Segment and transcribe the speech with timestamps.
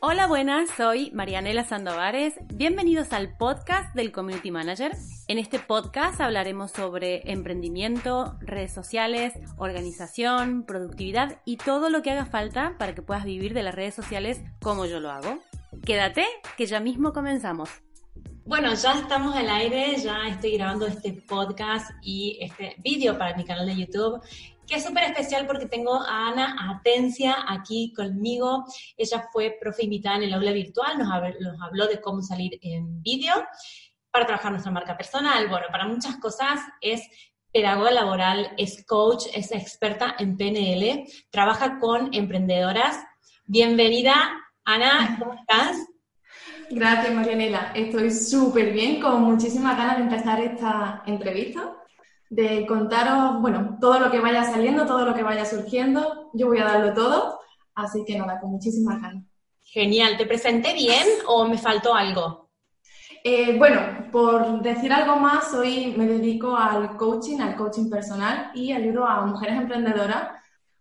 [0.00, 2.34] Hola, buenas, soy Marianela Sandovares.
[2.52, 4.92] Bienvenidos al podcast del Community Manager.
[5.26, 12.26] En este podcast hablaremos sobre emprendimiento, redes sociales, organización, productividad y todo lo que haga
[12.26, 15.38] falta para que puedas vivir de las redes sociales como yo lo hago.
[15.86, 16.26] Quédate,
[16.58, 17.70] que ya mismo comenzamos.
[18.44, 23.44] Bueno, ya estamos al aire, ya estoy grabando este podcast y este vídeo para mi
[23.44, 24.22] canal de YouTube
[24.66, 28.64] que es súper especial porque tengo a Ana Atencia aquí conmigo.
[28.96, 33.34] Ella fue profe invitada en el aula virtual, nos, habló de cómo salir en vídeo
[34.10, 35.48] para trabajar nuestra marca personal.
[35.48, 37.02] Bueno, para muchas cosas es
[37.52, 42.98] pedagoga laboral, es coach, es experta en PNL, trabaja con emprendedoras.
[43.46, 44.14] Bienvenida,
[44.64, 45.78] Ana, ¿cómo estás?
[46.68, 47.72] Gracias, Marianela.
[47.74, 51.72] Estoy súper bien, con muchísimas ganas de empezar esta entrevista
[52.30, 56.30] de contaros, bueno, todo lo que vaya saliendo, todo lo que vaya surgiendo.
[56.34, 57.40] Yo voy a darlo todo,
[57.74, 59.24] así que nada, con muchísimas ganas.
[59.62, 62.50] Genial, ¿te presenté bien o me faltó algo?
[63.24, 63.80] Eh, bueno,
[64.12, 69.26] por decir algo más, hoy me dedico al coaching, al coaching personal y ayudo a
[69.26, 70.28] mujeres emprendedoras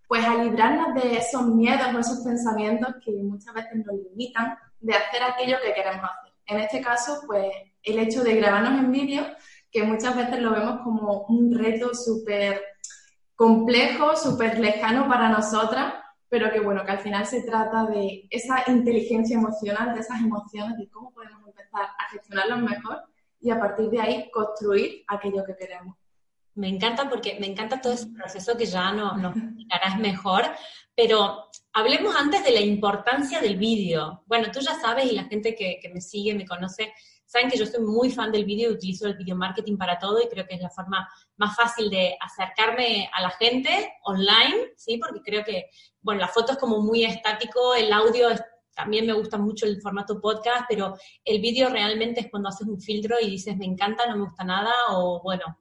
[0.07, 4.93] pues a librarnos de esos miedos o esos pensamientos que muchas veces nos limitan de
[4.93, 6.33] hacer aquello que queremos hacer.
[6.47, 9.25] En este caso, pues el hecho de grabarnos en vídeo
[9.75, 12.63] que muchas veces lo vemos como un reto súper
[13.35, 15.95] complejo, súper lejano para nosotras,
[16.29, 20.77] pero que bueno, que al final se trata de esa inteligencia emocional, de esas emociones,
[20.77, 23.03] de cómo podemos empezar a gestionarlas mejor
[23.41, 25.97] y a partir de ahí construir aquello que queremos.
[26.53, 30.43] Me encanta porque me encanta todo ese proceso que ya no, nos explicarás mejor,
[30.95, 34.23] pero hablemos antes de la importancia del vídeo.
[34.25, 36.93] Bueno, tú ya sabes y la gente que, que me sigue, me conoce,
[37.35, 40.29] Saben que yo soy muy fan del vídeo, utilizo el video marketing para todo y
[40.29, 41.05] creo que es la forma
[41.35, 44.97] más fácil de acercarme a la gente online, ¿sí?
[44.97, 45.65] Porque creo que,
[45.99, 48.29] bueno, la foto es como muy estático, el audio
[48.73, 52.79] también me gusta mucho el formato podcast, pero el vídeo realmente es cuando haces un
[52.79, 55.59] filtro y dices, me encanta, no me gusta nada, o bueno,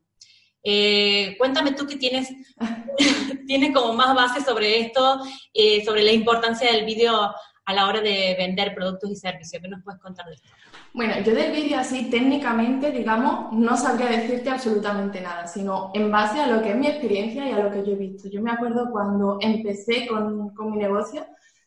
[0.62, 2.28] eh, cuéntame tú que tienes,
[3.49, 5.19] tienes como más base sobre esto,
[5.53, 7.34] eh, sobre la importancia del vídeo
[7.66, 9.62] a la hora de vender productos y servicios.
[9.62, 10.48] ¿Qué nos puedes contar de esto?
[10.92, 16.41] Bueno, yo del vídeo así técnicamente, digamos, no sabría decirte absolutamente nada, sino en base
[16.41, 18.28] a lo que es mi experiencia y a lo que yo he visto.
[18.28, 21.26] Yo me acuerdo cuando empecé con, mi negocio,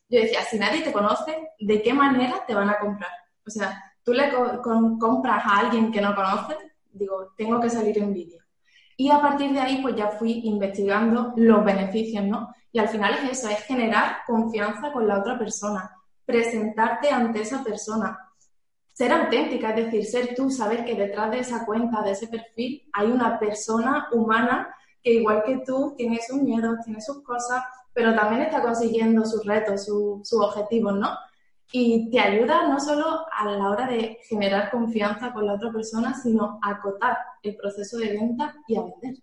[0.09, 3.11] yo decía, si nadie te conoce, ¿de qué manera te van a comprar?
[3.45, 4.31] O sea, tú le
[4.99, 6.57] compras a alguien que no conoces,
[6.91, 8.46] digo, tengo que salir en vídeo.
[8.99, 12.53] Y a partir de ahí, pues ya fui investigando los beneficios, ¿no?
[12.71, 15.91] Y al final es eso, es generar confianza con la otra persona,
[16.25, 18.19] presentarte ante esa persona,
[18.91, 22.89] ser auténtica, es decir, ser tú, saber que detrás de esa cuenta, de ese perfil,
[22.91, 28.15] hay una persona humana que igual que tú tiene sus miedos, tiene sus cosas, pero
[28.15, 31.11] también está consiguiendo sus retos, sus objetivos, ¿no?
[31.72, 36.13] Y te ayuda no solo a la hora de generar confianza con la otra persona,
[36.13, 39.22] sino a acotar el proceso de venta y a vender.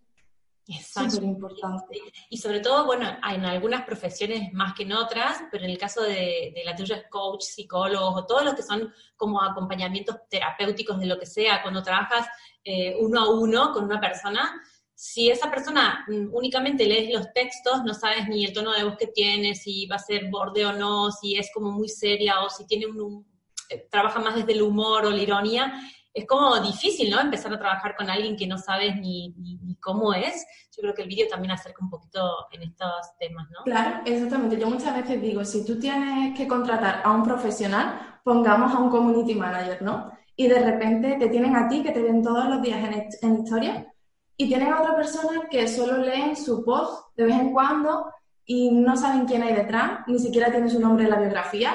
[0.66, 1.10] Exacto.
[1.10, 2.00] Súper importante.
[2.30, 6.02] Y sobre todo, bueno, en algunas profesiones más que en otras, pero en el caso
[6.02, 11.18] de, la tuya coach, psicólogo, o todos los que son como acompañamientos terapéuticos de lo
[11.18, 12.26] que sea, cuando trabajas
[12.62, 14.62] eh, uno a uno con una persona,
[14.94, 18.96] si esa persona mm, únicamente lees los textos, no sabes ni el tono de voz
[18.96, 22.50] que tiene, si va a ser borde o no, si es como muy seria o
[22.50, 23.26] si tiene un,
[23.70, 25.72] eh, trabaja más desde el humor o la ironía,
[26.12, 27.20] es como difícil, ¿no?
[27.20, 29.34] Empezar a trabajar con alguien que no sabes ni,
[29.80, 30.46] cómo es.
[30.70, 32.20] Yo creo que el vídeo también acerca un poquito
[32.52, 33.64] en estos temas, ¿no?
[33.64, 34.56] Claro, exactamente.
[34.56, 38.90] Yo muchas veces digo, si tú tienes que contratar a un profesional, pongamos a un
[38.90, 40.12] community manager, ¿no?
[40.36, 43.42] Y de repente te tienen a ti, que te ven todos los días en, en
[43.42, 43.93] historia,
[44.36, 48.10] y tienen a otra persona que solo leen su post de vez en cuando
[48.44, 51.74] y no saben quién hay detrás, ni siquiera tiene su nombre en la biografía,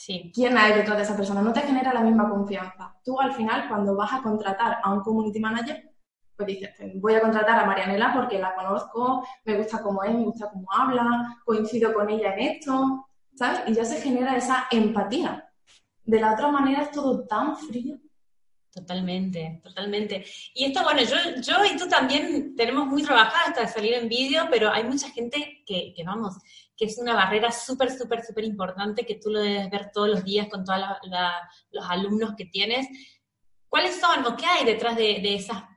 [0.00, 0.32] Sí.
[0.34, 1.42] ¿Quién hay detrás de esa persona?
[1.42, 2.96] No te genera la misma confianza.
[3.04, 5.92] Tú al final, cuando vas a contratar a un community manager,
[6.34, 10.14] pues dices, pues voy a contratar a Marianela porque la conozco, me gusta cómo es,
[10.14, 13.60] me gusta cómo habla, coincido con ella en esto, ¿sabes?
[13.66, 15.52] Y ya se genera esa empatía.
[16.02, 17.98] De la otra manera es todo tan frío.
[18.72, 20.24] Totalmente, totalmente.
[20.54, 24.46] Y esto, bueno, yo, yo y tú también tenemos muy trabajada hasta salir en vídeo,
[24.48, 26.36] pero hay mucha gente que, que vamos,
[26.76, 30.24] que es una barrera súper, súper, súper importante que tú lo debes ver todos los
[30.24, 30.80] días con todos
[31.72, 32.86] los alumnos que tienes.
[33.68, 35.68] ¿Cuáles son o qué hay detrás de, de, esa,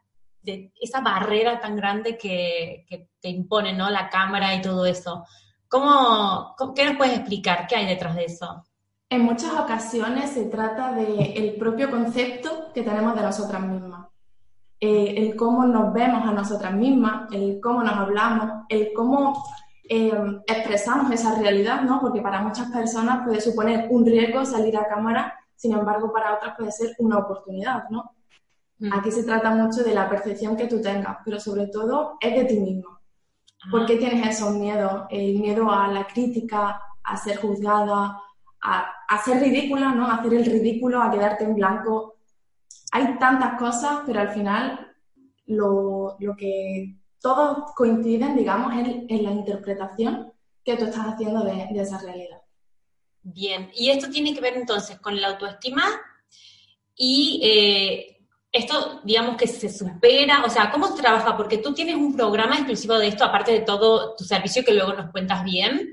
[0.42, 2.86] de esa barrera tan grande que,
[3.20, 3.90] te impone ¿no?
[3.90, 5.26] la cámara y todo eso?
[5.68, 7.66] ¿Cómo, ¿Qué nos puedes explicar?
[7.66, 8.64] ¿Qué hay detrás de eso?
[9.14, 14.08] En muchas ocasiones se trata del propio concepto que tenemos de nosotras mismas.
[14.80, 19.46] Eh, el cómo nos vemos a nosotras mismas, el cómo nos hablamos, el cómo
[19.88, 22.02] em, expresamos esa realidad, ¿no?
[22.02, 26.56] Porque para muchas personas puede suponer un riesgo salir a cámara, sin embargo, para otras
[26.58, 28.16] puede ser una oportunidad, ¿no?
[28.80, 28.94] Mm.
[28.94, 32.46] Aquí se trata mucho de la percepción que tú tengas, pero sobre todo es de
[32.46, 32.98] ti mismo.
[33.70, 35.04] ¿Por qué tienes esos miedos?
[35.12, 38.18] El miedo a la crítica, a ser juzgada,
[38.64, 40.08] a, a ser ridícula, ¿no?
[40.08, 42.16] A hacer el ridículo, a quedarte en blanco.
[42.92, 44.94] Hay tantas cosas, pero al final
[45.48, 50.32] lo, lo que todos coinciden, digamos, en, en, la interpretación
[50.64, 52.42] que tú estás haciendo de, de esa realidad.
[53.22, 55.84] Bien, y esto tiene que ver entonces con la autoestima
[56.96, 61.36] y eh, esto, digamos que se supera, o sea, ¿cómo se trabaja?
[61.36, 64.94] Porque tú tienes un programa exclusivo de esto, aparte de todo tu servicio que luego
[64.94, 65.92] nos cuentas bien.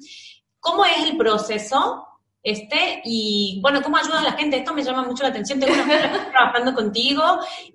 [0.59, 2.07] ¿Cómo es el proceso
[2.43, 4.57] este, y bueno, ¿cómo ayuda a la gente?
[4.57, 5.61] Esto me llama mucho la atención.
[5.61, 7.23] Tengo una trabajando contigo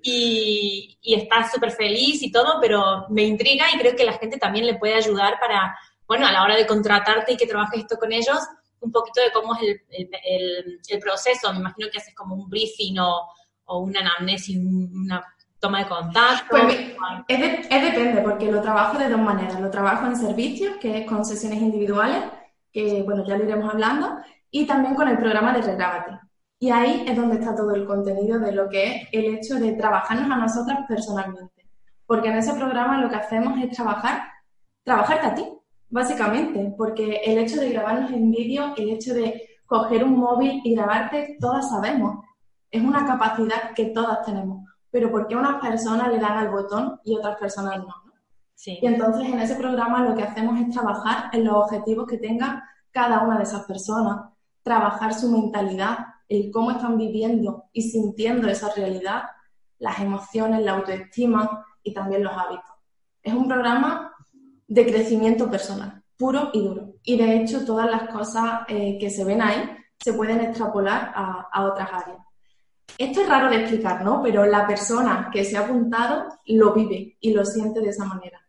[0.02, 4.38] y, y estás súper feliz y todo, pero me intriga y creo que la gente
[4.38, 5.78] también le puede ayudar para,
[6.08, 8.38] bueno, a la hora de contratarte y que trabajes esto con ellos,
[8.80, 11.52] un poquito de cómo es el, el, el, proceso.
[11.52, 13.28] Me imagino que haces como un briefing o,
[13.66, 15.24] o una anamnesis, una
[15.60, 16.46] toma de contacto.
[16.50, 16.74] Pues
[17.28, 19.60] es, de, es depende, porque lo trabajo de dos maneras.
[19.60, 22.24] Lo trabajo en servicios, que es con sesiones individuales,
[22.72, 24.18] que bueno, ya lo iremos hablando
[24.56, 26.18] y también con el programa de Regrábate.
[26.58, 29.74] Y ahí es donde está todo el contenido de lo que es el hecho de
[29.74, 31.68] trabajarnos a nosotras personalmente.
[32.06, 34.22] Porque en ese programa lo que hacemos es trabajar,
[34.82, 35.46] trabajarte a ti,
[35.90, 36.74] básicamente.
[36.78, 41.36] Porque el hecho de grabarnos en vídeo, el hecho de coger un móvil y grabarte,
[41.38, 42.24] todas sabemos.
[42.70, 44.64] Es una capacidad que todas tenemos.
[44.90, 47.94] Pero ¿por qué unas personas le dan al botón y otras personas no?
[48.54, 48.78] Sí.
[48.80, 52.66] Y entonces en ese programa lo que hacemos es trabajar en los objetivos que tenga
[52.90, 54.30] cada una de esas personas,
[54.66, 55.98] trabajar su mentalidad,
[56.28, 59.22] el cómo están viviendo y sintiendo esa realidad,
[59.78, 62.72] las emociones, la autoestima y también los hábitos.
[63.22, 64.12] Es un programa
[64.66, 66.94] de crecimiento personal, puro y duro.
[67.04, 69.70] Y de hecho todas las cosas eh, que se ven ahí
[70.00, 72.18] se pueden extrapolar a, a otras áreas.
[72.98, 74.20] Esto es raro de explicar, ¿no?
[74.20, 78.40] Pero la persona que se ha apuntado lo vive y lo siente de esa manera.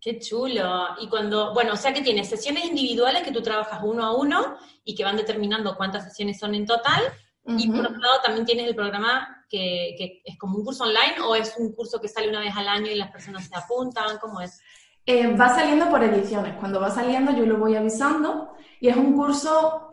[0.00, 0.96] Qué chulo.
[1.00, 4.56] Y cuando, bueno, o sea que tienes sesiones individuales que tú trabajas uno a uno
[4.84, 7.02] y que van determinando cuántas sesiones son en total.
[7.46, 11.20] Y por otro lado también tienes el programa que, que, es como un curso online
[11.26, 14.18] o es un curso que sale una vez al año y las personas se apuntan,
[14.18, 14.60] ¿cómo es?
[15.04, 16.54] Eh, va saliendo por ediciones.
[16.60, 19.89] Cuando va saliendo yo lo voy avisando y es un curso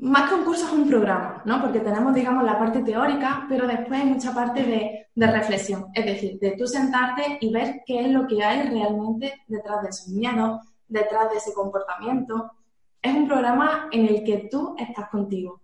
[0.00, 1.60] más que un curso es un programa, ¿no?
[1.60, 5.86] Porque tenemos, digamos, la parte teórica, pero después hay mucha parte de, de, reflexión.
[5.92, 9.88] Es decir, de tú sentarte y ver qué es lo que hay realmente detrás de
[9.90, 12.50] esos miedos, detrás de ese comportamiento.
[13.02, 15.60] Es un programa en el que tú estás contigo.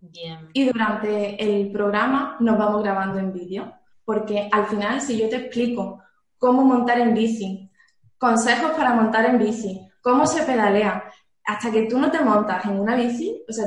[0.00, 0.48] Bien.
[0.54, 3.74] Y durante el programa nos vamos grabando en vídeo,
[4.06, 6.02] porque al final, si yo te explico
[6.38, 7.70] cómo montar en bici,
[8.16, 11.04] consejos para montar en bici, cómo se pedalea,
[11.44, 13.66] hasta que tú no te montas en una bici, o sea,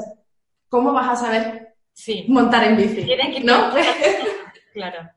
[0.69, 2.25] ¿cómo vas a saber sí.
[2.29, 3.05] montar en bici?
[3.43, 3.71] ¿No?
[4.73, 5.09] claro.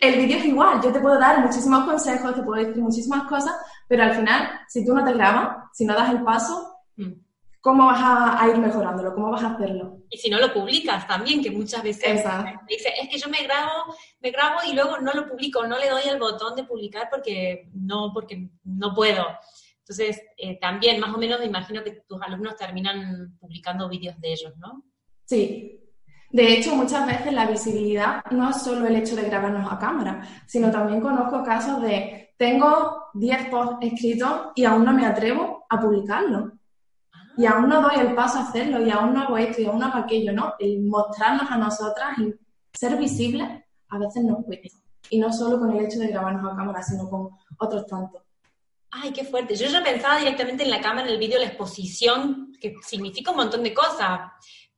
[0.00, 3.54] El vídeo es igual, yo te puedo dar muchísimos consejos, te puedo decir muchísimas cosas,
[3.86, 7.12] pero al final, si tú no te grabas, si no das el paso, mm.
[7.60, 9.14] ¿cómo vas a, a, ir mejorándolo?
[9.14, 9.98] ¿Cómo vas a hacerlo?
[10.08, 12.60] Y si no lo publicas también, que muchas veces Exacto.
[12.68, 13.70] dice, es que yo me grabo,
[14.20, 17.68] me grabo y luego no lo publico, no le doy el botón de publicar porque
[17.74, 19.26] no, porque no puedo.
[19.92, 24.32] Entonces, eh, también más o menos me imagino que tus alumnos terminan publicando vídeos de
[24.32, 24.82] ellos, ¿no?
[25.26, 25.80] Sí.
[26.30, 30.26] De hecho, muchas veces la visibilidad no es solo el hecho de grabarnos a cámara,
[30.46, 35.78] sino también conozco casos de tengo 10 posts escritos y aún no me atrevo a
[35.78, 36.52] publicarlo.
[37.36, 39.78] Y aún no doy el paso a hacerlo, y aún no hago esto, y aún
[39.78, 40.54] no hago aquello, ¿no?
[40.58, 42.34] El mostrarnos a nosotras y
[42.72, 43.46] ser visibles
[43.88, 44.68] a veces nos cuesta.
[45.10, 48.22] Y no solo con el hecho de grabarnos a cámara, sino con otros tantos.
[48.94, 49.56] Ay, qué fuerte.
[49.56, 53.38] Yo ya pensaba directamente en la cámara, en el vídeo, la exposición, que significa un
[53.38, 54.30] montón de cosas.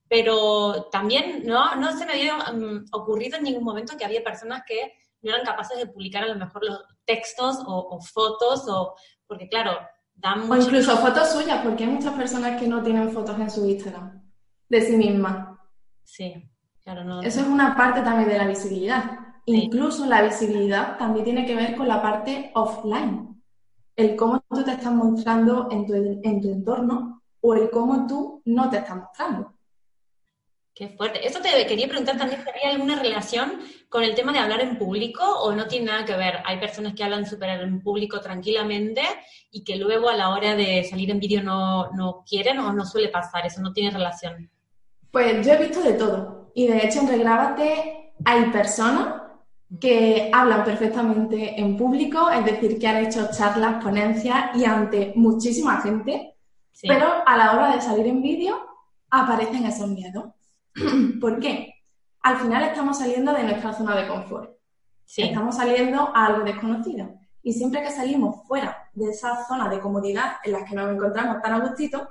[0.07, 4.63] Pero también no, no se me había um, ocurrido en ningún momento que había personas
[4.65, 8.95] que no eran capaces de publicar a lo mejor los textos o, o fotos, o
[9.27, 9.77] porque claro,
[10.13, 13.67] dan O incluso fotos suyas, porque hay muchas personas que no tienen fotos en su
[13.67, 14.23] Instagram
[14.69, 15.57] de sí mismas.
[16.03, 16.35] Sí,
[16.83, 17.21] claro, no.
[17.21, 19.03] Eso es una parte también de la visibilidad.
[19.45, 19.63] Sí.
[19.63, 23.34] Incluso la visibilidad también tiene que ver con la parte offline
[23.95, 28.41] el cómo tú te estás mostrando en tu, en tu entorno o el cómo tú
[28.45, 29.53] no te estás mostrando.
[30.73, 31.25] Qué fuerte.
[31.25, 35.23] Eso te quería preguntar también, ¿hay alguna relación con el tema de hablar en público
[35.23, 36.39] o no tiene nada que ver?
[36.43, 39.01] Hay personas que hablan súper en público tranquilamente
[39.51, 42.85] y que luego a la hora de salir en vídeo no, no quieren o no
[42.85, 44.51] suele pasar, eso no tiene relación.
[45.11, 46.51] Pues yo he visto de todo.
[46.53, 49.21] Y de hecho en Regrábate hay personas
[49.79, 55.81] que hablan perfectamente en público, es decir, que han hecho charlas, ponencias y ante muchísima
[55.81, 56.35] gente,
[56.81, 58.57] pero a la hora de salir en vídeo
[59.09, 60.25] aparecen esos miedos.
[61.21, 61.73] ¿Por qué?
[62.21, 64.55] Al final estamos saliendo de nuestra zona de confort.
[65.05, 67.19] Estamos saliendo a algo desconocido.
[67.43, 71.41] Y siempre que salimos fuera de esa zona de comodidad en la que nos encontramos
[71.41, 72.09] tan a gustito,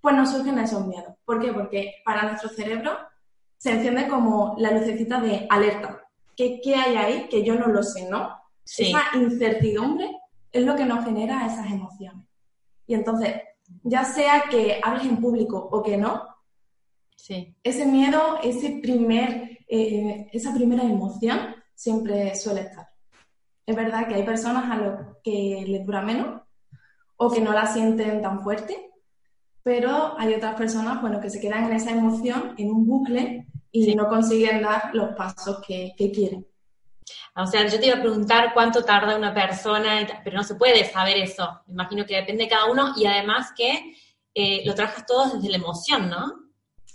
[0.00, 1.14] pues nos surgen esos miedos.
[1.24, 1.52] ¿Por qué?
[1.52, 2.92] Porque para nuestro cerebro
[3.56, 6.05] se enciende como la lucecita de alerta.
[6.36, 8.36] ¿Qué, hay ahí que yo no lo sé, no?
[8.64, 10.10] Esa incertidumbre
[10.52, 12.26] es lo que nos genera esas emociones.
[12.86, 13.34] Y entonces,
[13.82, 16.22] ya sea que hables en público o que no,
[17.16, 17.56] sí.
[17.62, 22.88] ese miedo, ese primer, eh, esa primera emoción siempre suele estar.
[23.64, 26.42] Es verdad que hay personas a los que les dura menos
[27.16, 28.90] o que no la sienten tan fuerte,
[29.62, 33.46] pero hay otras personas bueno, que se quedan en esa emoción, en un bucle,
[33.84, 36.46] y no consiguen dar los pasos que, quieren.
[37.36, 40.90] O sea, yo te iba a preguntar cuánto tarda una persona, pero no se puede
[40.90, 41.60] saber eso.
[41.66, 43.94] Me imagino que depende de cada uno y además que
[44.34, 46.46] eh, lo trabajas todo desde la emoción, ¿no?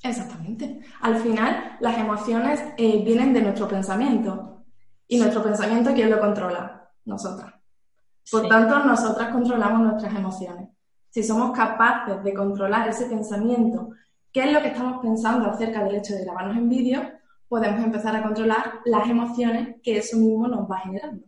[0.04, 0.80] Exactamente.
[1.02, 4.64] Al final, las emociones eh, vienen de nuestro pensamiento.
[5.08, 6.90] Y nuestro pensamiento, ¿quién lo controla?
[7.06, 7.54] Nosotras.
[8.32, 10.70] Por tanto, nosotras controlamos nuestras emociones.
[11.10, 13.90] Si somos capaces de controlar ese pensamiento
[14.32, 17.12] qué es lo que estamos pensando acerca del hecho de grabarnos en vídeo,
[17.48, 21.26] podemos empezar a controlar las emociones que eso mismo nos va generando.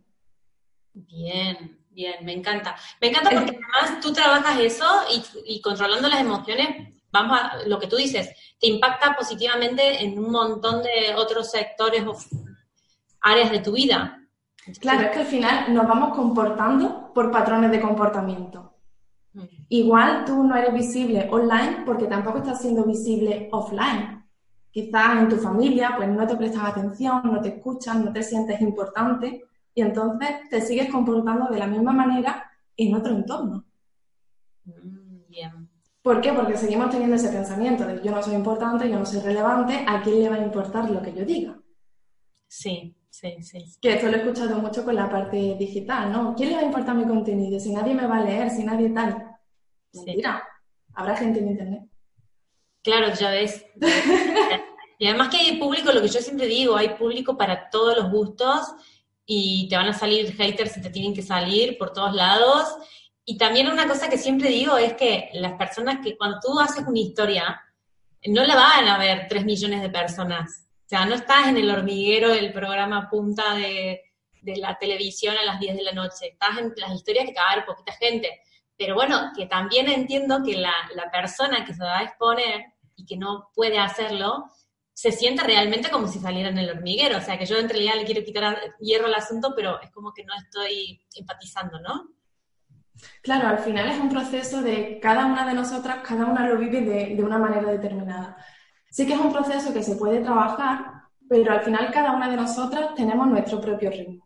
[0.94, 2.74] Bien, bien, me encanta.
[3.00, 4.86] Me encanta porque además tú trabajas eso
[5.44, 10.30] y, controlando las emociones, vamos a lo que tú dices, te impacta positivamente en un
[10.30, 12.16] montón de otros sectores o
[13.20, 14.20] áreas de tu vida.
[14.80, 18.73] Claro, es que al final nos vamos comportando por patrones de comportamiento.
[19.68, 24.24] Igual tú no eres visible online porque tampoco estás siendo visible offline.
[24.70, 28.60] Quizás en tu familia pues no te prestan atención, no te escuchan, no te sientes
[28.60, 33.64] importante y entonces te sigues comportando de la misma manera en otro entorno.
[34.64, 35.68] Mm, bien.
[36.02, 36.32] ¿Por qué?
[36.32, 40.02] Porque seguimos teniendo ese pensamiento de yo no soy importante, yo no soy relevante, ¿a
[40.02, 41.58] quién le va a importar lo que yo diga?
[42.46, 43.78] Sí, sí, sí.
[43.80, 46.34] Que esto lo he escuchado mucho con la parte digital, ¿no?
[46.34, 47.60] ¿Quién le va a importar mi contenido?
[47.60, 49.36] Si nadie me va a leer, si nadie tal.
[49.92, 50.42] Mentira.
[50.94, 51.82] Habrá gente en internet.
[52.82, 53.64] Claro, ya ves.
[54.98, 58.10] y además que hay público, lo que yo siempre digo, hay público para todos los
[58.10, 58.74] gustos
[59.26, 62.76] y te van a salir haters y te tienen que salir por todos lados.
[63.24, 66.84] Y también una cosa que siempre digo es que las personas que cuando tú haces
[66.86, 67.62] una historia,
[68.26, 71.70] no la van a ver tres millones de personas o sea, no estás en el
[71.70, 74.02] hormiguero del programa punta de,
[74.42, 77.62] la televisión a las 10 de la noche, estás en las historias que te va
[77.62, 78.42] a poquita gente.
[78.76, 80.74] Pero bueno, que también entiendo que la,
[81.10, 84.50] persona que se va a exponer y que no puede hacerlo,
[84.92, 87.16] se siente realmente como si saliera en el hormiguero.
[87.16, 90.12] O sea, que yo en realidad le quiero quitar hierro al asunto, pero es como
[90.12, 92.10] que no estoy empatizando, ¿no?
[93.22, 96.82] Claro, al final es un proceso de cada una de nosotras, cada una lo vive
[96.82, 98.36] de, de una manera determinada.
[98.94, 102.36] Sí que es un proceso que se puede trabajar, pero al final cada una de
[102.36, 104.24] nosotras tenemos nuestro propio ritmo.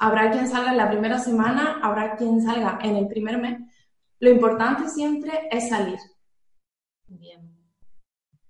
[0.00, 3.60] Habrá quien salga en la primera semana, habrá quien salga en el primer mes.
[4.18, 6.00] Lo importante siempre es salir.
[7.06, 7.56] Bien.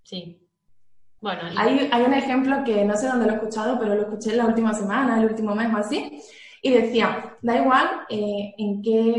[0.03, 0.49] Sí.
[1.21, 4.39] Bueno, hay, un ejemplo que no sé dónde lo he escuchado, pero lo escuché en
[4.39, 6.23] la última semana, el último mes o así,
[6.63, 9.15] y decía, da igual eh, en qué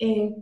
[0.00, 0.34] eh,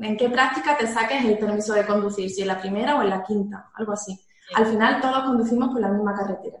[0.00, 3.10] en qué práctica te saques el permiso de conducir, si en la primera o en
[3.10, 4.18] la quinta, algo así.
[4.54, 6.58] Al final todos conducimos por la misma carretera.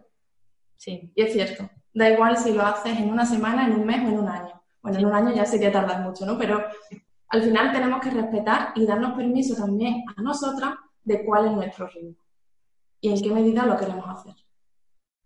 [0.76, 1.12] Sí.
[1.14, 1.68] Y es cierto.
[1.94, 4.62] Da igual si lo haces en una semana, en un mes o en un año.
[4.82, 6.36] Bueno, en un año ya sería tardar mucho, ¿no?
[6.38, 6.64] Pero
[7.28, 11.86] al final tenemos que respetar y darnos permiso también a nosotras de cuál es nuestro
[11.88, 12.22] ritmo
[13.00, 14.34] y en qué medida lo queremos hacer.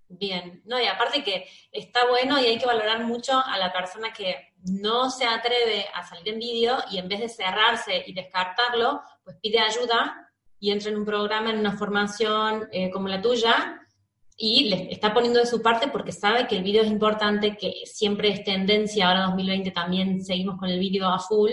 [0.09, 4.13] Bien, no, y aparte que está bueno y hay que valorar mucho a la persona
[4.13, 9.03] que no se atreve a salir en vídeo y en vez de cerrarse y descartarlo,
[9.25, 10.26] pues pide ayuda
[10.59, 13.81] y entra en un programa, en una formación eh, como la tuya,
[14.37, 17.73] y le está poniendo de su parte porque sabe que el vídeo es importante, que
[17.87, 21.53] siempre es tendencia, ahora 2020 también seguimos con el vídeo a full,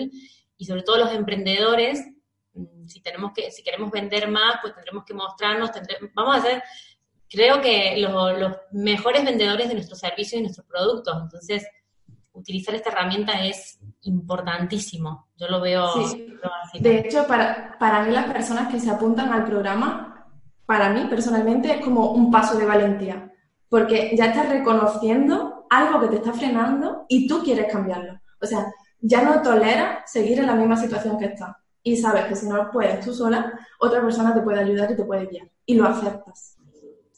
[0.58, 2.06] y sobre todo los emprendedores,
[2.54, 5.72] mm, si tenemos que, si queremos vender más, pues tendremos que mostrarnos,
[6.14, 6.64] vamos a ser,
[7.30, 11.18] creo que los mejores vendedores de nuestros servicios y nuestros productos.
[11.24, 11.66] Entonces,
[12.34, 15.28] utilizar esta herramienta es importantísimo.
[15.38, 16.28] Yo lo veo, así.
[16.80, 20.28] De hecho, para, para mí las personas que se apuntan al programa,
[20.66, 23.32] para mí personalmente es como un paso de valentía,
[23.70, 28.20] porque ya estás reconociendo algo que te está frenando y tú quieres cambiarlo.
[28.42, 28.66] O sea,
[29.00, 31.56] ya no toleras seguir en la misma situación que estás.
[31.82, 35.04] Y sabes que si no puedes tú sola, otra persona te puede ayudar y te
[35.04, 35.50] puede guiar.
[35.66, 36.58] Y lo aceptas.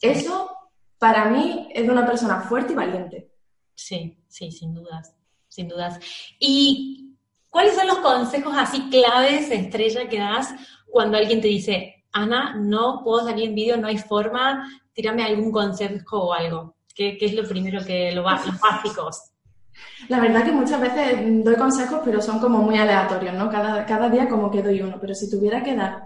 [0.00, 0.50] Eso,
[0.98, 3.30] para mí, es de una persona fuerte y valiente.
[3.76, 5.14] Sí, sí, sin dudas,
[5.48, 6.00] sin dudas.
[6.40, 7.14] ¿Y
[7.50, 10.52] cuáles son los consejos así claves, estrella, que das
[10.90, 15.52] cuando alguien te dice, Ana, no puedo salir en vídeo, no hay forma, tírame algún
[15.52, 16.74] consejo o algo?
[16.94, 19.30] ¿Qué, es lo primero que, lo, los básicos?
[20.08, 23.50] La verdad que muchas veces doy consejos, pero son como muy aleatorios, ¿no?
[23.50, 26.02] Cada, cada día como que doy uno, pero si tuviera que dar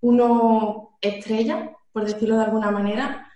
[0.00, 3.27] uno estrella, por decirlo de alguna manera,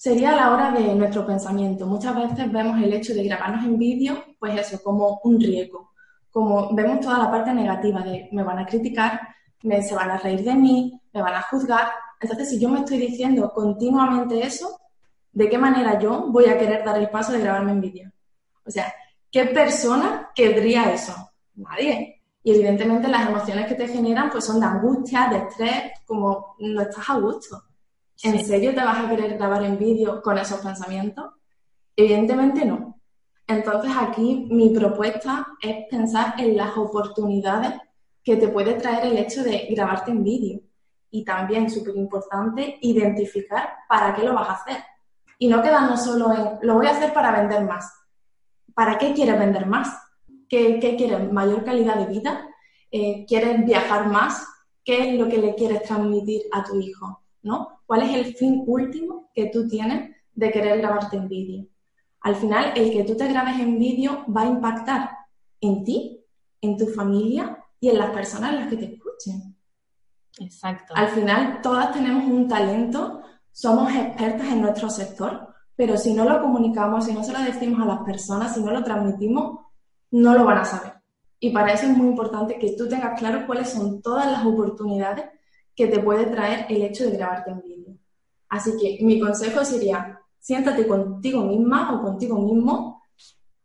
[0.00, 1.84] sería la hora de nuestro pensamiento.
[1.84, 5.90] Muchas veces vemos el hecho de grabarnos en vídeo, pues eso, como un riesgo,
[6.30, 9.20] como vemos toda la parte negativa de me van a criticar,
[9.62, 11.90] me, se van a reír de mí, me van a juzgar.
[12.18, 14.80] Entonces, si yo me estoy diciendo continuamente eso,
[15.32, 18.10] ¿de qué manera yo voy a querer dar el paso de grabarme en vídeo?
[18.64, 18.90] O sea,
[19.30, 21.12] ¿qué persona querría eso?
[21.56, 22.22] Nadie.
[22.42, 26.80] Y evidentemente las emociones que te generan pues son de angustia, de estrés, como no
[26.80, 27.64] estás a gusto.
[28.22, 31.32] ¿En serio te vas a querer grabar en vídeo con esos pensamientos?
[31.96, 33.00] Evidentemente no.
[33.46, 37.72] Entonces aquí mi propuesta es pensar en las oportunidades
[38.22, 40.60] que te puede traer el hecho de grabarte en vídeo.
[41.10, 44.84] Y también, súper importante, identificar para qué lo vas a hacer.
[45.38, 47.90] Y no quedarnos solo en, lo voy a hacer para vender más.
[48.74, 49.88] ¿Para qué quieres vender más?
[50.48, 51.32] ¿Qué, quieres?
[51.32, 52.48] ¿Mayor calidad de vida?
[52.90, 54.46] Eh, ¿Quieres viajar más?
[54.84, 57.22] ¿Qué es lo que le quieres transmitir a tu hijo?
[57.42, 57.80] ¿No?
[57.86, 61.66] ¿Cuál es el fin último que tú tienes de querer grabarte en vídeo?
[62.20, 65.10] Al final, el que tú te grabes en vídeo va a impactar
[65.60, 66.24] en ti,
[66.60, 69.56] en tu familia y en las personas en las que te escuchen.
[70.38, 70.94] Exacto.
[70.96, 76.40] Al final, todas tenemos un talento, somos expertas en nuestro sector, pero si no lo
[76.42, 79.60] comunicamos, si no se lo decimos a las personas, si no lo transmitimos,
[80.10, 80.94] no lo van a saber.
[81.38, 85.24] Y para eso es muy importante que tú tengas claro cuáles son todas las oportunidades
[85.80, 87.94] que te puede traer el hecho de grabarte en vídeo.
[88.50, 93.02] Así que mi consejo sería, siéntate contigo misma o contigo mismo,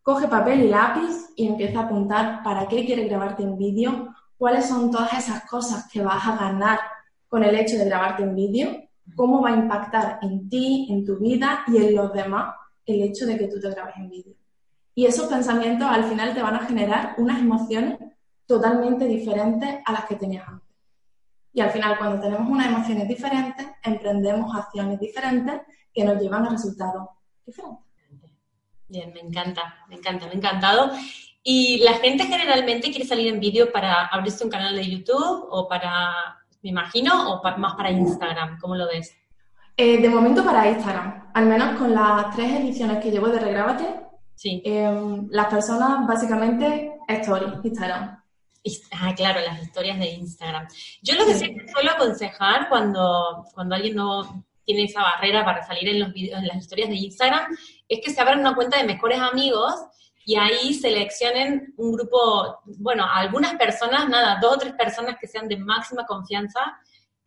[0.02, 4.66] coge papel y lápiz y empieza a apuntar para qué quieres grabarte en vídeo, cuáles
[4.66, 6.80] son todas esas cosas que vas a ganar
[7.28, 8.70] con el hecho de grabarte en vídeo,
[9.18, 12.56] cómo va a impactar en ti, en tu vida y en los demás
[12.86, 14.36] el hecho de que tú te grabes en vídeo.
[14.94, 18.00] Y esos pensamientos al final te van a generar unas emociones
[18.46, 20.65] totalmente diferentes a las que tenías antes.
[21.56, 25.62] Y al final, cuando tenemos unas emociones diferentes, emprendemos acciones diferentes
[25.94, 27.08] que nos llevan a resultados
[27.46, 27.82] diferentes.
[28.90, 30.92] Bien, me encanta, me encanta, me ha encantado.
[31.42, 35.66] ¿Y la gente generalmente quiere salir en vídeo para abrirse un canal de YouTube o
[35.70, 36.14] para,
[36.62, 38.60] me imagino, o más para Instagram?
[38.60, 39.16] ¿Cómo lo ves?
[39.78, 43.86] Eh, de momento para Instagram, al menos con las tres ediciones que llevo de Regrábate,
[44.36, 44.62] sí.
[44.66, 48.25] Em, las personas básicamente Story, Instagram.
[48.92, 50.68] Ah, claro, las historias de Instagram.
[51.04, 55.90] Yo lo que siempre suelo aconsejar cuando, cuando alguien no tiene esa barrera para salir
[55.90, 57.56] en los videos, en las historias de Instagram,
[57.88, 59.76] es que se abran una cuenta de mejores amigos
[60.26, 65.48] y ahí seleccionen un grupo, bueno, algunas personas, nada, dos o tres personas que sean
[65.48, 66.60] de máxima confianza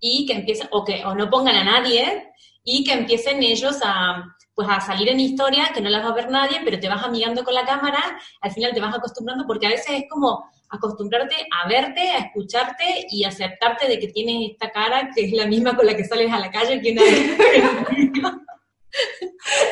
[0.00, 2.32] y que empiecen, o que o no pongan a nadie,
[2.64, 4.24] y que empiecen ellos a,
[4.54, 7.04] pues a salir en historia, que no las va a ver nadie, pero te vas
[7.04, 11.34] amigando con la cámara, al final te vas acostumbrando, porque a veces es como acostumbrarte
[11.50, 15.76] a verte, a escucharte y aceptarte de que tienes esta cara que es la misma
[15.76, 17.02] con la que sales a la calle que una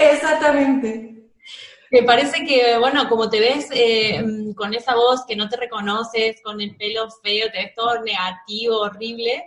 [0.01, 1.13] Exactamente.
[1.91, 4.23] Me parece que, bueno, como te ves eh,
[4.57, 8.81] con esa voz que no te reconoces, con el pelo feo, te ves todo negativo,
[8.81, 9.45] horrible,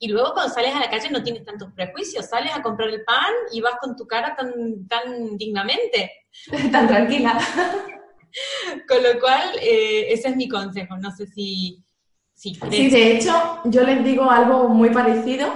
[0.00, 3.02] y luego cuando sales a la calle no tienes tantos prejuicios, sales a comprar el
[3.04, 6.12] pan y vas con tu cara tan, tan dignamente.
[6.72, 7.38] tan tranquila.
[8.88, 10.96] Con lo cual, eh, ese es mi consejo.
[10.98, 11.82] No sé si...
[12.34, 13.32] si Sí, de hecho,
[13.64, 15.48] yo les digo algo muy parecido,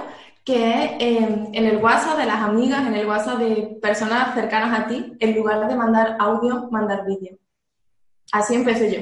[0.43, 4.87] que em, en el WhatsApp de las amigas, en el WhatsApp de personas cercanas a
[4.87, 7.37] ti, en lugar de mandar audio, mandar vídeo.
[8.31, 9.01] Así empecé yo,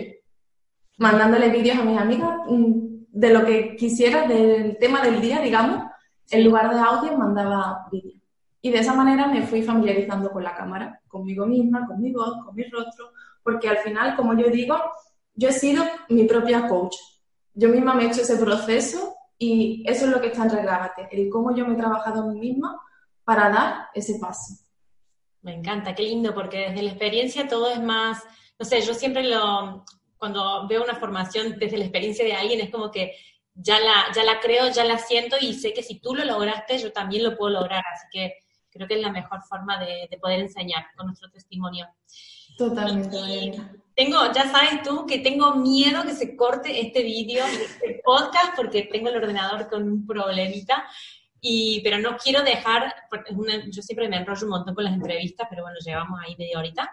[0.97, 5.84] mandándole vídeos a mis amigas mm, de lo que quisiera, del tema del día, digamos,
[6.29, 8.13] en lugar de audio mandaba vídeo.
[8.62, 12.43] Y de esa manera me fui familiarizando con la cámara, conmigo misma, con mi voz,
[12.45, 13.12] con mi rostro,
[13.43, 14.77] porque al final, como yo digo,
[15.34, 16.95] yo he sido mi propia coach.
[17.54, 21.10] Yo misma me he hecho ese proceso y eso es lo que está en Regrábate,
[21.12, 22.80] el cómo yo me he trabajado a mí misma
[23.23, 24.63] para dar ese paso.
[25.41, 28.23] Me encanta, qué lindo, porque desde la experiencia todo es más,
[28.60, 29.84] no sé, yo siempre lo,
[30.17, 33.15] cuando veo una formación desde la experiencia de alguien, es como que
[33.56, 36.77] ya la, ya la creo, ya la siento y sé que si tú lo lograste,
[36.77, 37.84] yo también lo puedo lograr.
[37.91, 38.36] Así que
[38.69, 41.88] creo que es la mejor forma de, poder enseñar con nuestro testimonio.
[42.69, 43.17] Totalmente.
[43.95, 48.84] tengo, ya sabes tú que tengo miedo que se corte este vídeo, este podcast, porque
[48.84, 50.86] tengo el ordenador con un problemita.
[51.43, 52.93] Y, pero no quiero dejar,
[53.71, 56.91] yo siempre me enrollo un montón con las entrevistas, pero bueno, llevamos ahí media horita.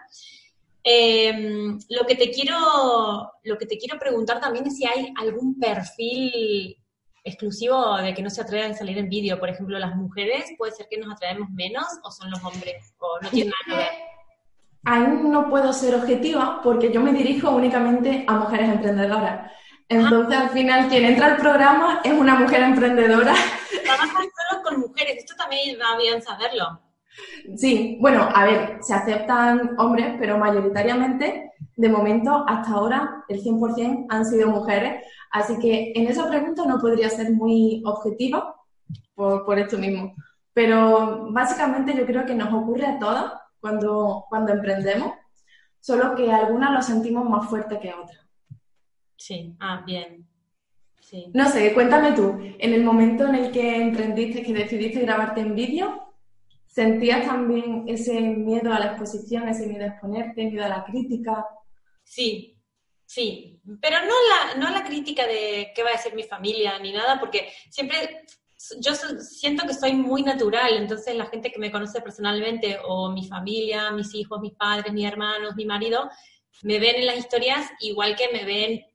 [0.83, 5.59] Em, lo que te quiero, lo que te quiero preguntar también es si hay algún
[5.59, 6.75] perfil
[7.23, 9.39] exclusivo de que no se atreven a salir en vídeo.
[9.39, 13.19] Por ejemplo, las mujeres, puede ser que nos atrevemos menos o son los hombres o
[13.21, 14.08] no tienen nada que ver.
[14.85, 19.51] Ahí no puedo ser objetiva porque yo me dirijo únicamente a mujeres emprendedoras.
[19.89, 23.33] Entonces, al final, quien entra al programa es una mujer emprendedora.
[23.83, 26.79] Trabajan solo con mujeres, esto también va bien saberlo.
[27.57, 34.05] Sí, bueno, a ver, se aceptan hombres, pero mayoritariamente, de momento, hasta ahora, el 100%
[34.09, 35.03] han sido mujeres.
[35.31, 38.55] Así que en esa pregunta no podría ser muy objetiva
[39.15, 40.13] por, por esto mismo.
[40.53, 45.13] Pero básicamente yo creo que nos ocurre a todas cuando, cuando emprendemos,
[45.79, 48.19] solo que algunas lo sentimos más fuerte que otras.
[49.15, 50.27] Sí, ah, bien.
[51.01, 51.31] Sí.
[51.33, 55.55] No sé, cuéntame tú, en el momento en el que emprendiste, que decidiste grabarte en
[55.55, 56.13] vídeo,
[56.67, 61.45] ¿sentías también ese miedo a la exposición, ese miedo a exponerte, miedo a la crítica?
[62.03, 62.57] Sí,
[63.05, 66.93] sí, pero no la, no la crítica de qué va a decir mi familia ni
[66.93, 68.23] nada, porque siempre
[68.79, 73.25] yo siento que soy muy natural, entonces la gente que me conoce personalmente, o mi
[73.25, 76.09] familia, mis hijos, mis padres, mis hermanos, mi marido,
[76.63, 78.85] me ven en las historias igual que me ven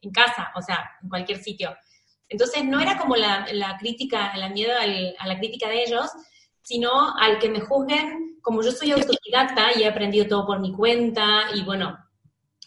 [0.00, 1.74] en casa, o sea, en cualquier sitio.
[2.28, 3.46] Entonces no era como la,
[3.78, 6.10] crítica, la miedo a la crítica de ellos,
[6.62, 10.72] sino al que me juzguen, como yo soy autodidacta y he aprendido todo por mi
[10.72, 11.96] cuenta, y bueno,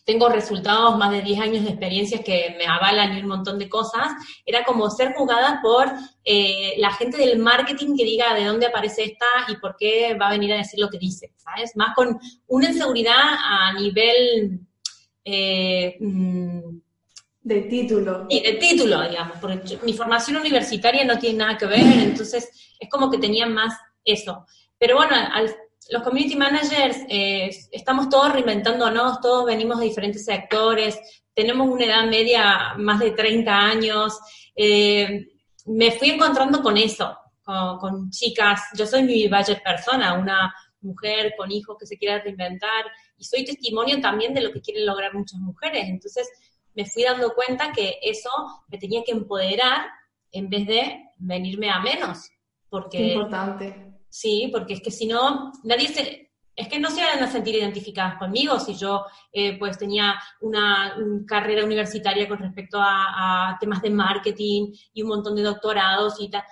[0.05, 3.67] tengo resultados, más de 10 años de experiencias que me avalan y un montón de
[3.67, 4.13] cosas,
[4.45, 5.91] era como ser juzgada por
[6.23, 10.27] eh, la gente del marketing que diga de dónde aparece esta y por qué va
[10.27, 11.75] a venir a decir lo que dice, ¿sabes?
[11.75, 14.59] Más con una inseguridad a nivel...
[15.25, 16.77] Eh, mm,
[17.41, 18.27] de título.
[18.29, 22.89] Sí, de título, digamos, porque mi formación universitaria no tiene nada que ver, entonces es
[22.89, 24.45] como que tenía más eso.
[24.77, 25.55] Pero bueno, al
[25.89, 30.99] los community managers eh, estamos todos reinventándonos, todos venimos de diferentes sectores,
[31.33, 34.19] tenemos una edad media más de 30 años.
[34.55, 35.27] Eh,
[35.65, 38.61] me fui encontrando con eso, con, chicas.
[38.75, 42.85] Yo soy mi budget persona, una mujer con hijos que se quiere reinventar
[43.17, 45.85] y soy testimonio también de lo que quieren lograr muchas mujeres.
[45.87, 46.29] Entonces
[46.73, 48.29] me fui dando cuenta que eso
[48.67, 49.87] me tenía que empoderar
[50.31, 52.29] en vez de venirme a menos.
[52.69, 53.84] Porque importante
[54.17, 57.55] Sí, porque es que si no, nadie se, es que no se van a sentir
[57.55, 60.95] identificadas conmigo si yo eh, pues tenía una,
[61.27, 66.45] carrera universitaria con respecto a, temas de marketing y un montón de doctorados y tal.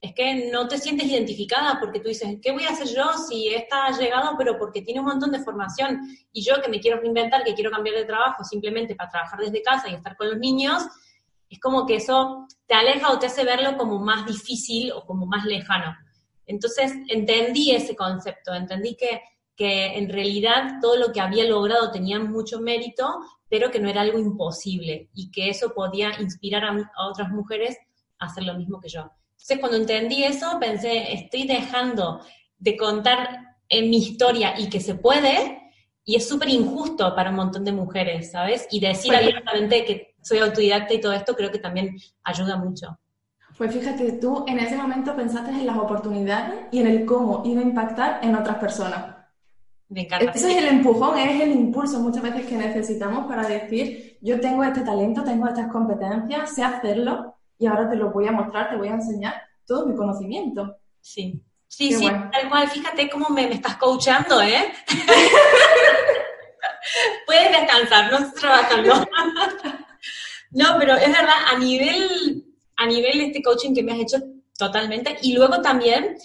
[0.00, 3.48] Es que no te sientes identificada porque tú dices, ¿qué voy a hacer yo si
[3.48, 5.98] esta ha llegado pero porque tiene un montón de formación
[6.32, 9.62] y yo que me quiero reinventar, que quiero cambiar de trabajo simplemente para trabajar desde
[9.62, 10.84] casa y estar con los niños?
[11.48, 15.26] Es como que eso te aleja o te hace verlo como más difícil o como
[15.26, 15.92] más lejano.
[16.46, 19.20] Entonces entendí ese concepto, entendí que,
[19.56, 24.00] que en realidad todo lo que había logrado tenía mucho mérito, pero que no era
[24.00, 27.76] algo imposible y que eso podía inspirar a, otras mujeres
[28.18, 29.10] a hacer lo mismo que yo.
[29.32, 32.20] Entonces cuando entendí eso pensé, estoy dejando
[32.58, 35.60] de contar en mi historia y que se puede,
[36.04, 38.66] y es súper injusto para un montón de mujeres, ¿sabes?
[38.70, 42.98] Y decir pues abiertamente que soy autodidacta y todo esto creo que también ayuda mucho.
[43.60, 47.60] Pues fíjate, tú en ese momento pensaste en las oportunidades y en el cómo iba
[47.60, 49.16] a impactar en otras personas.
[49.90, 50.30] Me encanta.
[50.30, 54.64] Ese es el empujón, es el impulso muchas veces que necesitamos para decir, yo tengo
[54.64, 58.76] este talento, tengo estas competencias, sé hacerlo y ahora te lo voy a mostrar, te
[58.76, 59.34] voy a enseñar
[59.66, 60.78] todo mi conocimiento.
[60.98, 62.66] Sí, sí, sí, tal cual.
[62.66, 64.72] Fíjate cómo me, estás coachando, ¿eh?
[67.26, 68.94] Puedes descansar, no estás trabajando.
[70.52, 72.46] no, pero es verdad, a nivel
[72.80, 74.16] a nivel de este coaching que me has hecho
[74.56, 75.18] totalmente.
[75.22, 76.16] Y luego también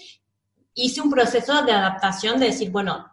[0.72, 3.06] hice un proceso de adaptación de decir, bueno,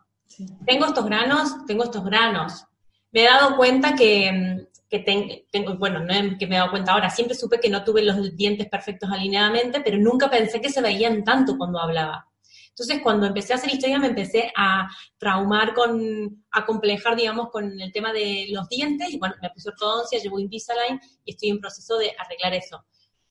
[0.66, 2.64] tengo estos granos, tengo estos granos.
[3.12, 6.94] Me he dado cuenta que, que tengo, bueno, no es que me he dado cuenta
[6.94, 10.82] ahora, siempre supe que no tuve los dientes perfectos alineadamente, pero nunca pensé que se
[10.82, 12.26] veían tanto cuando hablaba.
[12.70, 17.80] Entonces, cuando empecé a hacer historia, me empecé a traumar con, a complejar, digamos, con
[17.80, 19.14] el tema de los dientes.
[19.14, 22.84] Y bueno, me puse ortodoncia, llevo Invisalign y estoy en proceso de arreglar eso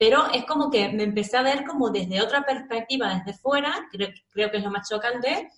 [0.03, 4.09] pero es como que me empecé a ver como desde otra perspectiva, desde fuera, creo,
[4.31, 5.49] creo que es lo más chocante,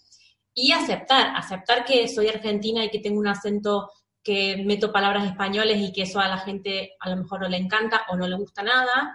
[0.52, 3.90] y aceptar, aceptar que soy argentina y que tengo un acento
[4.22, 7.56] que meto palabras españoles y que eso a la gente a lo mejor no le
[7.56, 9.14] encanta o no le gusta nada,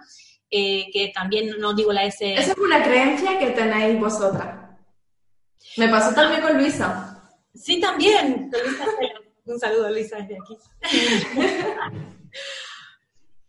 [0.49, 2.33] eh, que también no digo la S.
[2.33, 4.67] Esa es una creencia que tenéis vosotras.
[5.77, 7.31] Me pasó también con Luisa.
[7.53, 8.49] Sí, también.
[9.45, 10.57] un saludo, Luisa, desde aquí.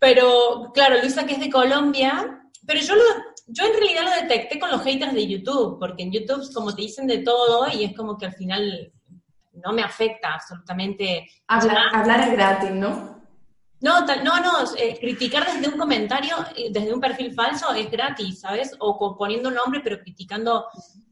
[0.01, 3.03] Pero, claro, Luisa que es de Colombia, pero yo lo,
[3.47, 6.83] yo en realidad lo detecté con los haters de YouTube, porque en YouTube como te
[6.83, 8.93] dicen de todo y es como que al final
[9.53, 11.29] no me afecta absolutamente.
[11.49, 13.21] Hablar, es gratis, ¿no?
[13.83, 18.41] No, no, no, eh, criticar desde un comentario, eh, desde un perfil falso es gratis,
[18.41, 18.75] ¿sabes?
[18.79, 20.67] O poniendo un nombre, pero criticando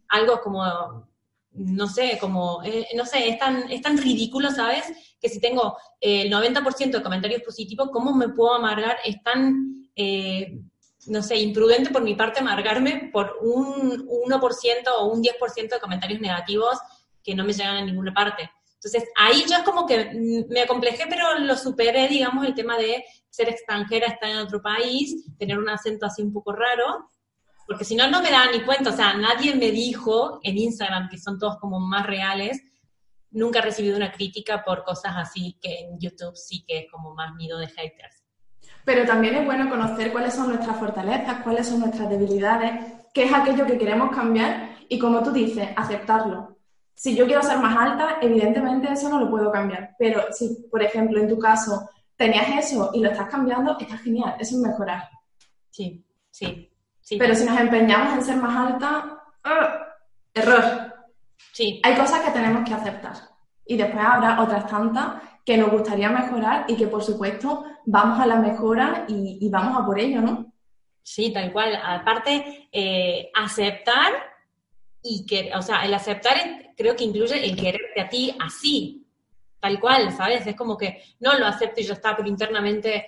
[0.09, 1.09] algo como,
[1.59, 4.85] no sé, como, eh, no sé, es tan, es tan ridículo, ¿sabes?
[5.21, 8.99] Que si tengo el 90% de comentarios positivos, ¿cómo me puedo amargar?
[9.05, 9.89] Es tan,
[11.07, 16.21] no sé, imprudente por mi parte amargarme por un 1% o un 10% de comentarios
[16.21, 16.79] negativos
[17.23, 18.51] que no me llegan a ninguna parte.
[18.75, 20.13] Entonces, ahí yo es como que
[20.49, 25.27] me acomplejé, pero lo superé, digamos, el tema de ser extranjera, estar en otro país,
[25.37, 27.09] tener un acento así un poco raro,
[27.69, 28.91] porque si no, no me da ni cuenta.
[28.91, 32.61] O sea, nadie me dijo en Instagram, que son todos como más reales,
[33.31, 37.15] nunca he recibido una crítica por cosas así que en YouTube sí que es como
[37.15, 38.25] más nido de haters.
[38.85, 43.33] Pero también es bueno conocer cuáles son nuestras fortalezas, cuáles son nuestras debilidades, qué es
[43.33, 46.59] aquello que queremos cambiar y, como tú dices, aceptarlo
[46.99, 49.95] si yo quiero ser más alta, evidentemente eso no lo puedo cambiar.
[50.01, 54.35] Pero si, por ejemplo, en tu caso tenías eso y lo estás cambiando, está genial,
[54.41, 55.09] eso es mejorar.
[55.71, 56.68] Sí, sí.
[57.09, 59.79] Sí Pero si nos empeñamos en ser más alta, ¡ah!
[60.35, 60.95] error.
[61.53, 61.81] Sí.
[61.83, 63.15] Hay cosas que tenemos que aceptar.
[63.65, 68.27] Y después habrá otras tantas que nos gustaría mejorar y que, por supuesto, vamos a
[68.27, 70.53] la mejora y, vamos a por ello, ¿no?
[71.03, 71.81] Sí, tal cual.
[71.83, 74.13] Aparte, eh, aceptar
[75.03, 76.37] y que, o sea, el aceptar
[76.77, 79.07] creo que incluye el quererte a ti así,
[79.59, 80.47] tal cual, ¿sabes?
[80.47, 83.07] Es como que no lo acepto y ya está, pero internamente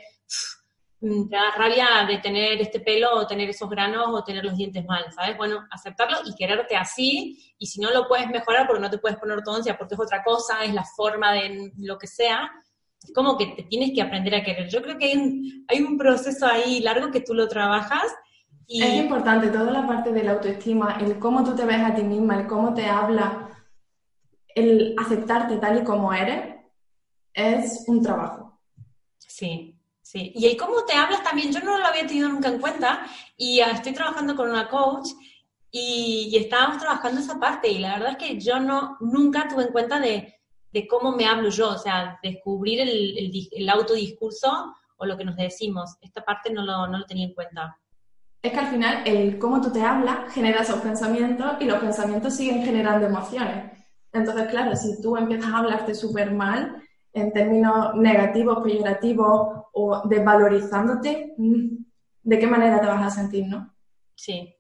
[1.01, 4.85] te da rabia de tener este pelo o tener esos granos o tener los dientes
[4.85, 5.37] mal, ¿sabes?
[5.37, 9.19] Bueno, aceptarlo y quererte así, y si no lo puedes mejorar porque no te puedes
[9.19, 12.51] poner ortodoncia porque es otra cosa, es la forma de lo que sea,
[13.03, 14.69] es como que te tienes que aprender a querer.
[14.69, 18.13] Yo creo que hay un, hay un proceso ahí largo que tú lo trabajas
[18.71, 22.03] es importante toda la parte de la autoestima, el cómo tú te ves a ti
[22.03, 23.49] misma, el cómo te habla,
[24.55, 26.57] el aceptarte tal y como eres,
[27.35, 28.61] es un trabajo.
[29.19, 29.69] Sí,
[30.11, 30.33] sí.
[30.35, 33.61] Y el cómo te hablas también, yo no lo había tenido nunca en cuenta y
[33.61, 35.09] estoy trabajando con una coach
[35.70, 39.73] y, estábamos trabajando esa parte y la verdad es que yo no, nunca tuve en
[39.73, 40.37] cuenta de,
[40.88, 45.96] cómo me hablo yo, o sea, descubrir el, el, autodiscurso o lo que nos decimos.
[46.01, 47.77] Esta parte no lo, no lo tenía en cuenta
[48.42, 52.35] es que al final el cómo tú te hablas genera esos pensamientos y los pensamientos
[52.35, 53.73] siguen generando emociones.
[54.12, 61.35] Entonces, claro, si tú empiezas a hablarte súper mal, en términos negativos, peyorativos o desvalorizándote,
[61.37, 61.77] mm,
[62.23, 63.75] ¿de qué manera te vas a sentir, no?
[64.14, 64.55] Sí,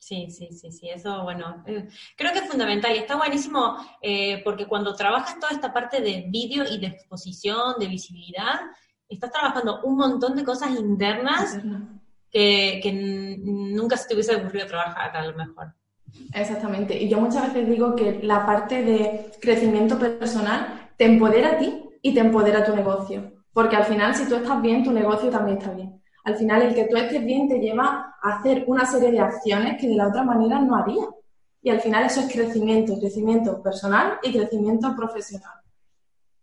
[0.00, 1.86] Sí, sí, sí, sí, eso, bueno, eh,
[2.16, 6.24] creo que es fundamental y está buenísimo eh, porque cuando trabajas toda esta parte de
[6.26, 8.60] vídeo y de exposición, de visibilidad,
[9.06, 11.58] estás trabajando un montón de cosas internas
[12.30, 15.74] que, nunca se te hubiese ocurrido trabajar a lo mejor.
[16.32, 16.98] Exactamente.
[16.98, 21.89] Y yo muchas veces digo que la parte de crecimiento personal te empodera a ti
[22.02, 23.32] y te empodera tu negocio.
[23.52, 26.00] Porque al final, si tú estás bien, tu negocio también está bien.
[26.24, 29.80] Al final, el que tú estés bien te lleva a hacer una serie de acciones
[29.80, 31.04] que de la otra manera no haría.
[31.62, 35.54] Y al final eso es crecimiento, crecimiento personal y crecimiento profesional.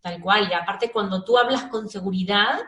[0.02, 0.48] Tal cual.
[0.50, 2.60] Y aparte, cuando tú hablas con seguridad,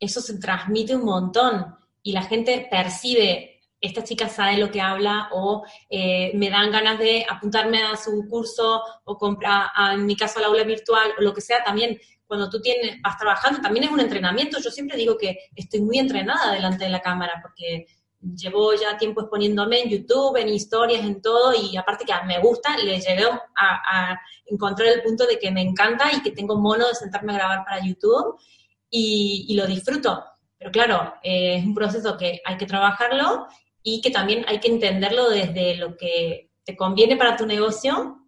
[0.00, 3.53] eso se transmite un montón y la gente percibe,
[3.84, 8.26] esta chica sabe lo que habla o eh, me dan ganas de apuntarme a su
[8.28, 12.48] curso o comprar, en mi caso, al aula virtual o lo que sea, también cuando
[12.48, 14.58] tú tienes, vas trabajando, también es un entrenamiento.
[14.58, 17.86] Yo siempre digo que estoy muy entrenada delante de la cámara porque
[18.34, 22.78] llevo ya tiempo exponiéndome en YouTube, en historias, en todo, y aparte que me gusta,
[22.78, 23.24] le llegué
[23.56, 27.36] a, encontrar el punto de que me encanta y que tengo mono de sentarme a
[27.36, 28.38] grabar para YouTube
[28.90, 30.22] y, y lo disfruto.
[30.58, 33.46] Pero claro, eh, es un proceso que hay que trabajarlo
[33.86, 38.26] y que también hay que entenderlo desde lo que te conviene para tu negocio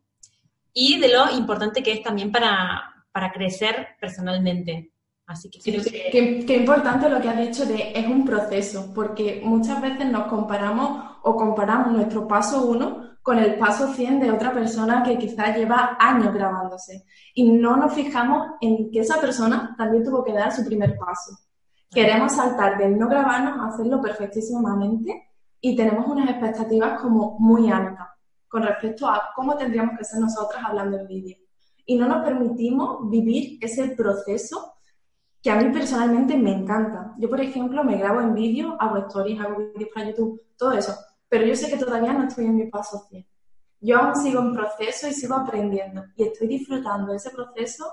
[0.73, 2.92] y de lo importante que es también para,
[3.33, 4.92] crecer personalmente.
[5.27, 6.45] Así que creo que...
[6.47, 11.16] Qué, importante lo que has dicho de es un proceso, porque muchas veces nos comparamos
[11.23, 15.97] o comparamos nuestro paso uno con el paso 100 de otra persona que quizás lleva
[15.99, 17.07] años grabándose.
[17.35, 21.33] Y no nos fijamos en que esa persona también tuvo que dar su primer paso.
[21.90, 25.27] Queremos saltar del no grabarnos a hacerlo perfectísimamente
[25.61, 28.09] y tenemos unas expectativas como muy altas
[28.49, 31.37] con respecto a cómo tendríamos que ser nosotras hablando en vídeo.
[31.85, 34.75] Y no nos permitimos vivir ese proceso
[35.42, 37.14] que a mí personalmente me encanta.
[37.19, 40.95] Yo, por ejemplo, me grabo en vídeo, hago stories, hago vídeos para YouTube, todo eso.
[41.29, 43.27] Pero yo sé que todavía no estoy en mi paso 100.
[43.81, 46.05] Yo aún sigo en proceso y sigo aprendiendo.
[46.16, 47.90] Y estoy disfrutando de ese proceso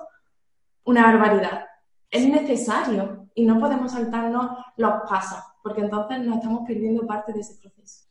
[0.85, 1.65] una barbaridad
[2.13, 7.39] es necesario y no podemos saltarnos los pasos, porque entonces nos estamos perdiendo parte de
[7.39, 8.03] ese proceso.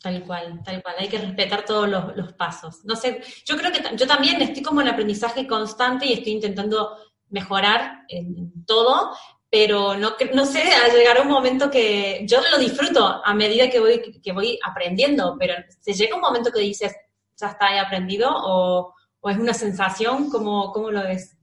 [0.00, 0.94] Tal cual, tal cual.
[0.98, 2.84] Hay que respetar todos los, pasos.
[2.84, 6.96] No sé, yo creo que yo también estoy como en aprendizaje constante y estoy intentando
[7.30, 9.10] mejorar en todo,
[9.50, 13.80] pero no, no sé, a llegar un momento que yo lo disfruto a medida que
[13.80, 16.94] voy, que voy aprendiendo, pero se llega un momento que dices,
[17.36, 21.36] ya está, he aprendido, o, o es una sensación, ¿cómo, ¿cómo lo ves?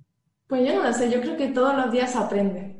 [0.47, 2.74] Pues yo no lo sé, yo creo que todos los días se aprende.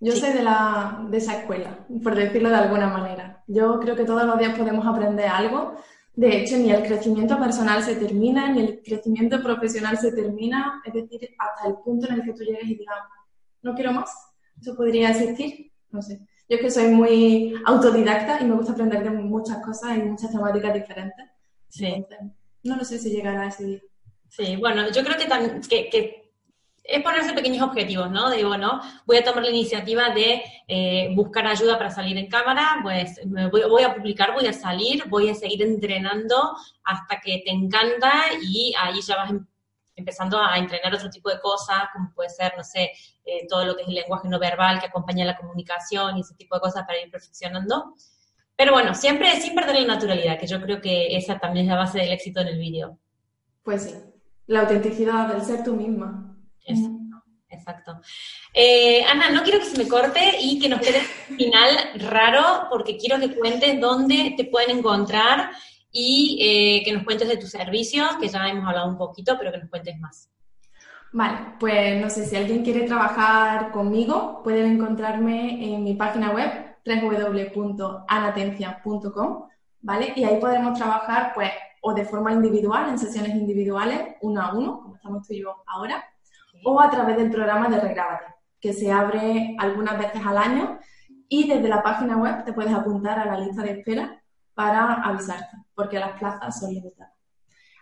[0.00, 3.42] Yo soy de, la, de esa escuela, por decirlo de alguna manera.
[3.48, 5.74] Yo creo que todos los días podemos aprender algo.
[6.14, 10.80] De hecho, ni el crecimiento personal se termina, ni el crecimiento profesional se termina.
[10.84, 12.96] Es decir, hasta el punto en el que tú llegues y digas,
[13.62, 14.10] no quiero más.
[14.60, 15.72] ¿Eso podría existir?
[15.90, 16.20] No sé.
[16.48, 20.30] Yo es que soy muy autodidacta y me gusta aprender de muchas cosas y muchas
[20.30, 21.26] temáticas diferentes.
[21.68, 22.06] Sí.
[22.62, 23.80] no lo sé si llegará a ese día.
[24.28, 26.27] Sí, bueno, yo creo que, que
[26.88, 28.30] es ponerse pequeños objetivos, ¿no?
[28.30, 32.80] Digo, bueno, voy a tomar la iniciativa de eh, buscar ayuda para salir en cámara,
[32.82, 37.50] pues me voy, a publicar, voy a salir, voy a seguir entrenando hasta que te
[37.50, 38.10] encanta
[38.42, 39.46] y ahí ya vas em,
[39.96, 42.92] empezando a entrenar otro tipo de cosas, como puede ser, no sé,
[43.26, 46.36] eh, todo lo que es el lenguaje no verbal que acompaña la comunicación y ese
[46.36, 47.94] tipo de cosas para ir perfeccionando.
[48.56, 51.78] Pero bueno, siempre sin perder la naturalidad, que yo creo que esa también es la
[51.78, 52.98] base del éxito en el vídeo.
[53.62, 53.94] Pues sí,
[54.46, 56.37] la autenticidad del ser tú misma.
[57.50, 58.00] Exacto.
[58.52, 61.00] Eh, Ana, no quiero que se me corte y que nos quede
[61.30, 65.50] un final raro, porque quiero que cuentes dónde te pueden encontrar
[65.90, 69.50] y eh, que nos cuentes de tus servicios, que ya hemos hablado un poquito, pero
[69.50, 70.30] que nos cuentes más.
[71.12, 76.76] Vale, pues no sé, si alguien quiere trabajar conmigo, pueden encontrarme en mi página web
[76.84, 79.48] www.anatencia.com,
[79.80, 80.12] ¿vale?
[80.16, 81.50] Y ahí podremos trabajar, pues,
[81.80, 85.56] o de forma individual, en sesiones individuales, uno a uno, como estamos tú y yo
[85.66, 86.04] ahora,
[86.64, 88.24] o a través del programa de Regrábate,
[88.60, 90.78] que se abre algunas veces al año
[91.28, 94.22] y desde la página web te puedes apuntar a la lista de espera
[94.54, 97.12] para avisarte, porque las plazas son limitadas.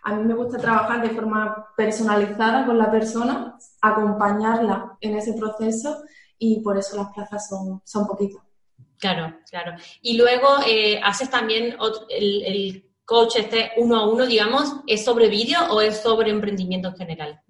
[0.03, 6.03] A mí me gusta trabajar de forma personalizada con la persona, acompañarla en ese proceso
[6.37, 8.41] y por eso las plazas son, son poquitas.
[8.99, 9.73] Claro, claro.
[10.01, 11.75] Y luego eh, haces también
[12.09, 16.89] el, el, coach este uno a uno, digamos, ¿es sobre vídeo o es sobre emprendimiento
[16.89, 17.41] en general?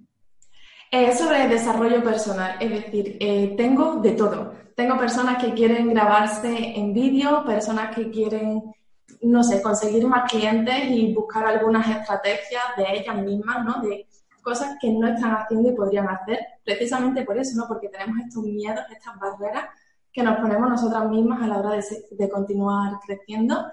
[0.89, 4.53] Es sobre desarrollo personal, es decir, eh, tengo de todo.
[4.73, 8.63] Tengo personas que quieren grabarse en vídeo, personas que quieren,
[9.21, 13.81] no sé, conseguir más clientes y buscar algunas estrategias de ellas mismas, ¿no?
[13.81, 14.07] De
[14.41, 17.67] cosas que no están haciendo y podrían hacer, precisamente por eso, ¿no?
[17.67, 19.65] Porque tenemos estos miedos, estas barreras
[20.13, 23.65] que nos ponemos nosotras mismas a la hora de, de continuar creciendo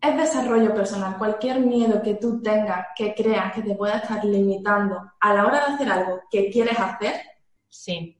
[0.00, 1.16] es desarrollo personal.
[1.18, 5.66] Cualquier miedo que tú tengas, que creas que te pueda estar limitando a la hora
[5.66, 7.20] de hacer algo que quieres hacer,
[7.68, 8.18] sí.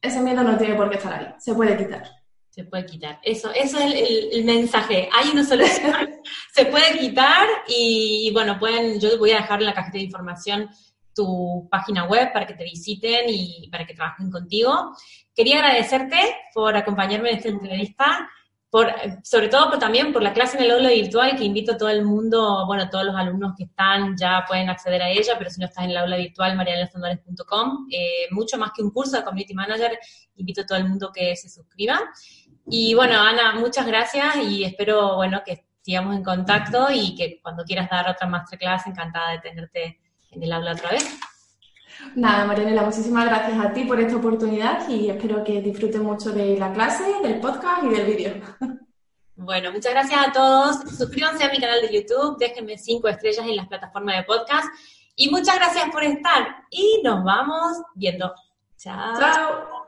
[0.00, 1.34] ese miedo no tiene por qué estar ahí.
[1.38, 2.10] Se puede quitar.
[2.50, 3.20] Se puede quitar.
[3.22, 5.08] Eso, eso es el, mensaje.
[5.12, 6.20] Hay una solución.
[6.52, 10.68] Se puede quitar y, bueno, pueden, yo voy a dejar en la cajita de información
[11.14, 14.92] tu página web para que te visiten y para que trabajen contigo.
[15.34, 16.16] Quería agradecerte
[16.52, 18.28] por acompañarme en esta entrevista
[18.70, 21.78] por, sobre todo pero también por la clase en el aula virtual que invito a
[21.78, 25.48] todo el mundo, bueno, todos los alumnos que están ya pueden acceder a ella, pero
[25.48, 29.24] si no estás en el aula virtual, marianelastandores.com, eh, mucho más que un curso de
[29.24, 29.98] Community Manager,
[30.36, 32.00] invito a todo el mundo que se suscriba.
[32.70, 37.64] Y bueno, Ana, muchas gracias y espero, bueno, que sigamos en contacto y que cuando
[37.64, 40.00] quieras dar otra masterclass, encantada de tenerte
[40.30, 41.18] en el aula otra vez.
[42.14, 46.56] Nada, Marianela, muchísimas gracias a ti por esta oportunidad y espero que disfruten mucho de
[46.56, 48.34] la clase, del podcast y del vídeo.
[49.40, 50.80] Bueno, muchas gracias a todos.
[50.96, 54.66] Suscríbanse a mi canal de YouTube, déjenme cinco estrellas en las plataformas de podcast
[55.14, 58.34] y muchas gracias por estar y nos vamos viendo.
[58.76, 59.18] Chao.
[59.18, 59.87] Chao.